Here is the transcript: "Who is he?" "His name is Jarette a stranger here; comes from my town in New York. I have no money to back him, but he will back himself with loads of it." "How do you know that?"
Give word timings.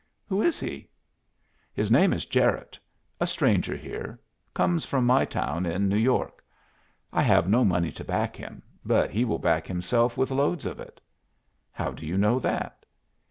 "Who 0.29 0.41
is 0.41 0.59
he?" 0.59 0.89
"His 1.75 1.91
name 1.91 2.11
is 2.11 2.25
Jarette 2.25 2.79
a 3.19 3.27
stranger 3.27 3.75
here; 3.77 4.19
comes 4.51 4.83
from 4.83 5.05
my 5.05 5.25
town 5.25 5.67
in 5.67 5.87
New 5.87 5.95
York. 5.95 6.43
I 7.13 7.21
have 7.21 7.47
no 7.47 7.63
money 7.63 7.91
to 7.91 8.03
back 8.03 8.35
him, 8.35 8.63
but 8.83 9.11
he 9.11 9.25
will 9.25 9.37
back 9.37 9.67
himself 9.67 10.17
with 10.17 10.31
loads 10.31 10.65
of 10.65 10.79
it." 10.79 10.99
"How 11.71 11.91
do 11.91 12.07
you 12.07 12.17
know 12.17 12.39
that?" 12.39 12.83